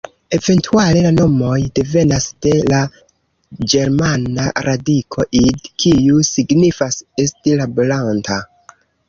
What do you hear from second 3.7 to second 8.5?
ĝermana radiko "id-", kiu signifas "esti laboranta".